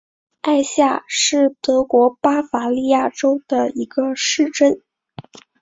[0.41, 4.81] 艾夏是德国巴伐利亚州的一个市镇。